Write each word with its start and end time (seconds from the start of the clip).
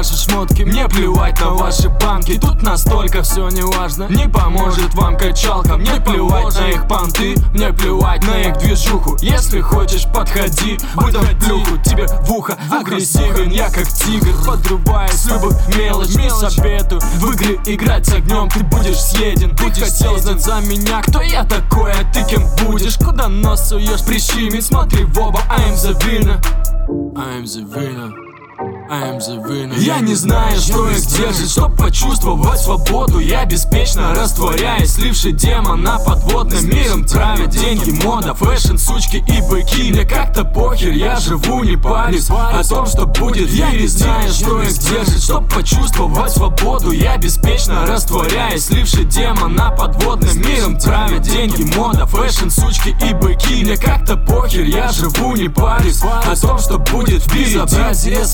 ваши 0.00 0.16
шмотки 0.16 0.62
Мне 0.62 0.88
плевать 0.88 1.40
на 1.40 1.50
ваши 1.50 1.88
банки. 1.88 2.38
Тут 2.40 2.62
настолько 2.62 3.22
все 3.22 3.48
не 3.48 3.62
важно 3.62 4.04
Не 4.08 4.28
поможет 4.28 4.94
вам 4.94 5.16
качалка. 5.16 5.76
Мне 5.76 6.00
плевать 6.00 6.54
на 6.58 6.68
их 6.68 6.88
понты 6.88 7.34
Мне 7.52 7.72
плевать 7.72 8.26
на 8.26 8.40
их 8.40 8.58
движуху. 8.58 9.16
Если 9.20 9.60
хочешь, 9.60 10.06
подходи 10.12 10.78
Выдам 10.94 11.26
плюху. 11.44 11.76
Тебе 11.84 12.06
в 12.06 12.30
ухо 12.32 12.56
Агрессивен 12.70 13.50
я 13.50 13.70
как 13.70 13.86
тигр. 13.88 14.32
Подрубаю 14.46 15.10
с 15.10 15.26
любых 15.26 15.76
мелочь 15.76 16.58
обету 16.58 16.98
В 16.98 17.32
игры 17.32 17.60
играть 17.66 18.06
с 18.06 18.14
огнем 18.14 18.48
Ты 18.48 18.64
будешь 18.64 19.00
съеден. 19.00 19.54
Ты 19.56 19.70
хотел 19.70 20.18
знать 20.18 20.42
за 20.42 20.60
меня 20.60 21.02
Кто 21.02 21.20
я 21.20 21.44
такой, 21.44 21.92
а 21.92 22.12
ты 22.12 22.24
кем 22.24 22.44
будешь? 22.64 22.96
Куда 22.96 23.28
нос 23.28 23.68
суешь, 23.68 24.04
прищемить 24.04 24.64
Смотри 24.64 25.04
в 25.04 25.18
оба, 25.18 25.40
I'm 25.50 25.74
the 25.74 25.94
winner. 26.04 26.40
I'm 27.14 27.44
the 27.44 27.64
winner 27.64 28.29
я 28.90 30.00
не 30.00 30.16
знаю, 30.16 30.58
что 30.58 30.90
их 30.90 31.06
держит, 31.06 31.48
чтоб 31.48 31.76
почувствовать 31.76 32.58
свободу. 32.58 33.20
Я 33.20 33.44
беспечно 33.44 34.12
растворяюсь, 34.16 34.94
сливший 34.94 35.30
демона 35.30 36.00
подводным 36.04 36.68
миром 36.68 37.04
Травят 37.04 37.50
деньги, 37.50 37.92
мода, 38.04 38.34
fashion, 38.34 38.76
сучки 38.76 39.18
и 39.28 39.48
быки. 39.48 39.92
Мне 39.92 40.04
как-то 40.04 40.44
похер, 40.44 40.90
я 40.90 41.20
живу, 41.20 41.62
не 41.62 41.76
парюсь 41.76 42.28
О 42.30 42.64
том, 42.64 42.84
что 42.86 43.06
будет. 43.06 43.48
Я 43.50 43.70
не 43.70 43.86
знаю, 43.86 44.28
что 44.32 44.60
их 44.60 44.76
держит, 44.78 45.22
чтоб 45.22 45.48
почувствовать 45.48 46.32
свободу. 46.32 46.90
Я 46.90 47.16
беспечно 47.16 47.86
растворяюсь, 47.86 48.64
сливший 48.64 49.04
демона 49.04 49.70
подводным 49.70 50.36
миром 50.36 50.76
Травят 50.76 51.22
деньги, 51.22 51.62
мода, 51.76 52.06
fashion, 52.06 52.48
сучки 52.48 52.88
и 53.08 53.14
быки. 53.14 53.62
Мне 53.62 53.76
как-то 53.76 54.16
похер, 54.16 54.64
я 54.64 54.90
живу, 54.90 55.36
не 55.36 55.48
парюсь 55.48 56.02
О 56.02 56.34
том, 56.34 56.58
что 56.58 56.78
будет 56.78 57.22
впереди. 57.22 57.54
Безобразие, 57.54 58.24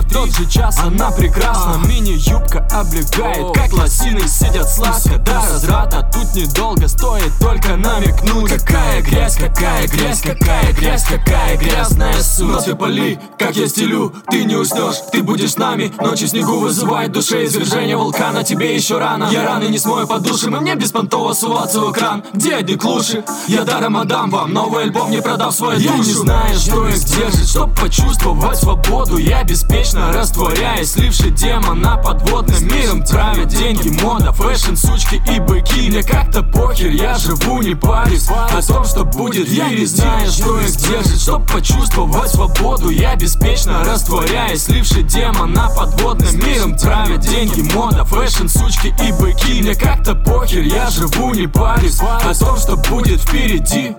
в 0.00 0.12
тот 0.12 0.30
же 0.30 0.46
час 0.46 0.78
она 0.78 1.10
прекрасна. 1.10 1.80
Мини-юбка 1.86 2.66
облегает, 2.72 3.54
как 3.54 3.72
лосины 3.72 4.26
сидят 4.26 4.68
сладко. 4.68 5.18
До 5.18 5.34
разврата 5.34 6.10
тут 6.12 6.34
недолго, 6.34 6.88
стоит 6.88 7.32
только 7.40 7.76
намекнуть. 7.76 8.50
Какая 8.50 9.02
грязь, 9.02 9.36
какая 9.36 9.86
грязь, 9.88 10.20
какая 10.22 10.72
грязь, 10.72 11.04
какая 11.04 11.56
грязная 11.56 12.20
суть. 12.22 12.48
Но 12.48 12.60
ты 12.60 12.74
поли, 12.74 13.18
как 13.38 13.56
я 13.56 13.68
стелю, 13.68 14.12
ты 14.30 14.44
не 14.44 14.56
уснешь, 14.56 14.96
ты 15.10 15.22
будешь 15.22 15.52
с 15.52 15.58
нами. 15.58 15.92
Ночи 16.00 16.24
снегу 16.24 16.58
вызывает 16.58 17.12
душе 17.12 17.44
извержение 17.44 17.96
вулкана. 17.96 18.44
Тебе 18.44 18.74
еще 18.74 18.98
рано, 18.98 19.28
я 19.30 19.44
раны 19.44 19.64
не 19.64 19.78
смою 19.78 20.06
под 20.06 20.22
душем 20.22 20.56
И 20.56 20.60
мне 20.60 20.74
беспонтово 20.74 21.32
суваться 21.32 21.80
в 21.80 21.92
экран, 21.92 22.24
где 22.32 22.56
одни 22.56 22.76
клуши. 22.76 23.24
Я 23.48 23.64
даром 23.64 23.96
отдам 23.96 24.30
вам 24.30 24.52
новый 24.52 24.84
альбом, 24.84 25.10
не 25.10 25.20
продав 25.20 25.54
свою 25.54 25.78
душу 25.78 25.92
Я 25.92 25.98
не 25.98 26.12
знаю, 26.12 26.58
что 26.58 26.88
их 26.88 26.98
держит, 27.04 27.48
чтоб 27.48 27.78
почувствовать 27.78 28.58
свободу. 28.58 29.18
Я 29.18 29.42
беспечно 29.82 30.12
растворяясь, 30.12 30.92
сливший 30.92 31.30
демона 31.30 31.96
подводным 31.96 32.68
миром 32.68 33.02
Травят 33.02 33.48
деньги, 33.48 33.88
мода, 34.02 34.32
fashion, 34.32 34.76
сучки 34.76 35.20
и 35.28 35.40
быки. 35.40 35.90
Мне 35.90 36.02
как-то 36.02 36.42
похер, 36.42 36.90
я 36.90 37.18
живу, 37.18 37.62
не 37.62 37.74
парюсь. 37.74 38.28
О 38.28 38.62
том, 38.62 38.84
что 38.84 39.04
будет, 39.04 39.48
я 39.48 39.68
не 39.70 39.84
знаю, 39.84 40.30
что 40.30 40.58
их 40.60 40.76
держит. 40.76 41.20
Чтоб 41.20 41.50
почувствовать 41.50 42.30
свободу, 42.30 42.90
я 42.90 43.16
беспечно 43.16 43.82
растворяясь, 43.84 44.64
сливший 44.64 45.02
демона 45.02 45.68
подводным 45.76 46.38
миром 46.38 46.76
Травят 46.76 47.20
деньги, 47.20 47.62
мода, 47.74 48.04
fashion, 48.04 48.46
сучки 48.46 48.94
и 49.02 49.12
быки. 49.12 49.62
Мне 49.62 49.74
как-то 49.74 50.14
похер, 50.14 50.62
я 50.62 50.90
живу, 50.90 51.34
не 51.34 51.48
парюсь. 51.48 52.00
О 52.00 52.34
том, 52.34 52.56
что 52.56 52.76
будет 52.76 53.20
впереди 53.20 53.96